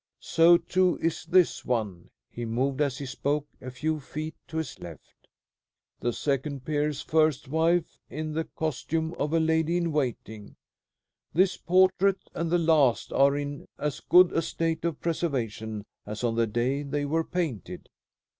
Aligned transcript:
"So, 0.23 0.57
too, 0.57 0.97
is 0.99 1.25
this 1.25 1.63
one;" 1.63 2.09
he 2.27 2.43
moved 2.43 2.81
as 2.81 2.97
he 2.97 3.05
spoke 3.05 3.45
a 3.61 3.69
few 3.69 3.99
feet 3.99 4.33
to 4.47 4.57
his 4.57 4.79
left. 4.79 5.27
"The 5.99 6.11
second 6.11 6.65
peer's 6.65 7.03
first 7.03 7.47
wife 7.47 7.99
in 8.09 8.33
the 8.33 8.45
costume 8.45 9.13
of 9.19 9.31
a 9.31 9.39
lady 9.39 9.77
in 9.77 9.91
waiting. 9.91 10.55
This 11.35 11.55
portrait 11.55 12.31
and 12.33 12.49
the 12.49 12.57
last 12.57 13.13
are 13.13 13.37
in 13.37 13.67
as 13.77 13.99
good 13.99 14.31
a 14.31 14.41
state 14.41 14.85
of 14.85 14.99
preservation 15.01 15.85
as 16.03 16.23
on 16.23 16.33
the 16.33 16.47
day 16.47 16.81
they 16.81 17.05
were 17.05 17.23
painted." 17.23 17.87